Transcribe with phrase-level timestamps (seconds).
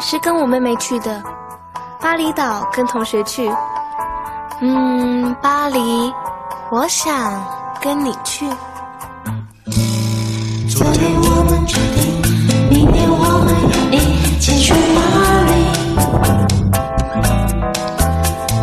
[0.00, 1.22] 是跟我妹妹去的，
[2.00, 3.46] 巴厘岛跟同学去。
[4.60, 6.10] 嗯，巴黎，
[6.70, 7.42] 我想
[7.80, 8.44] 跟你去。
[10.68, 12.20] 昨天我们决定，
[12.68, 13.54] 明天我们
[13.92, 15.00] 要一起去巴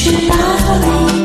[0.05, 1.24] 去哪里？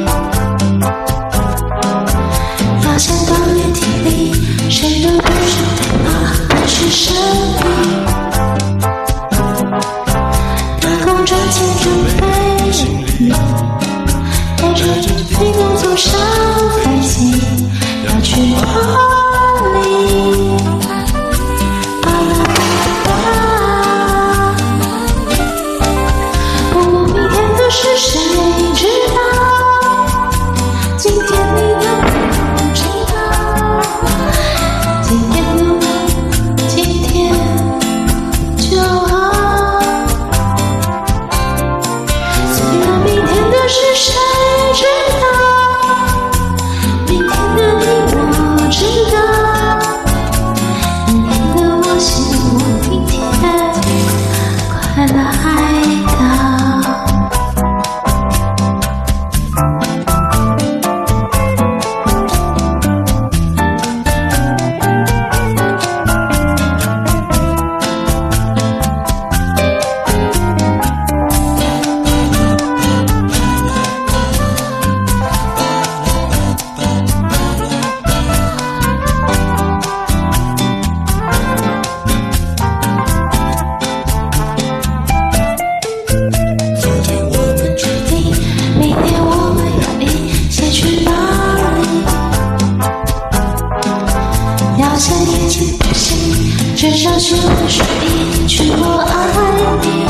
[95.00, 100.06] 想一起呼吸，只想亲吻睡衣，全爱你。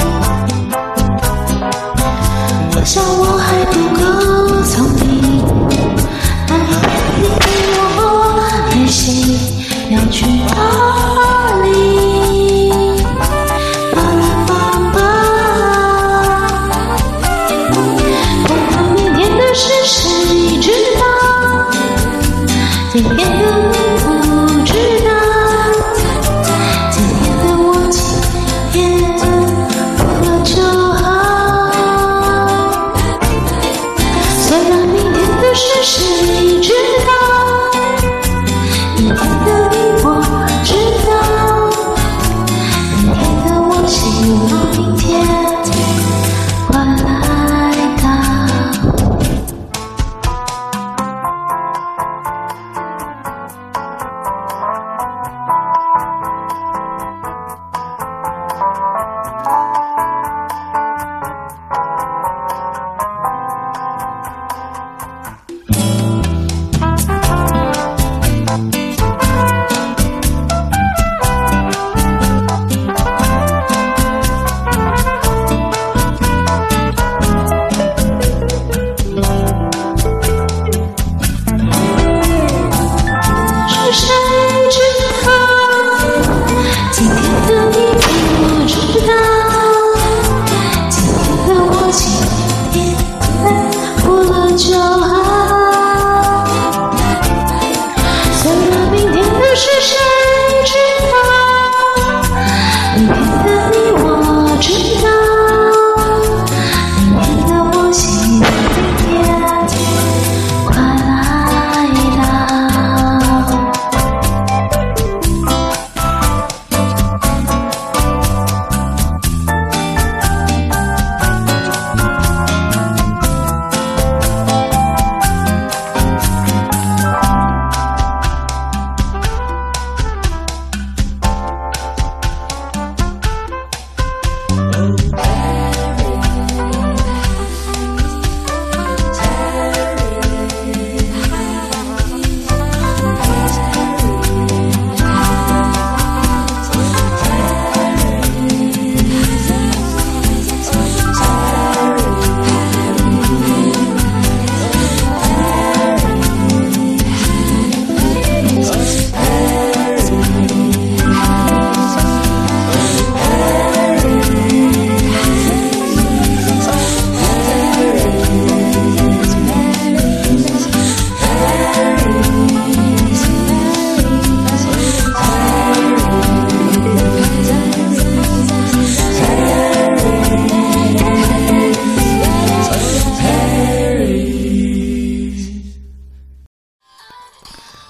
[2.74, 3.29] 我想我。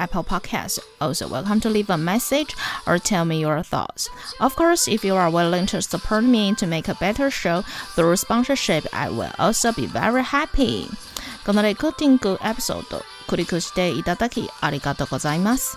[0.00, 0.78] Apple Podcasts.
[1.00, 2.56] Also, welcome to leave a message
[2.86, 4.08] or tell me your thoughts.
[4.40, 7.60] Of course, if you are willing to support me to make a better show
[7.94, 10.88] through sponsorship, I will also be very happy.
[11.44, 15.76] このレコーディングエピソード、クリックしていただきありがとうございます。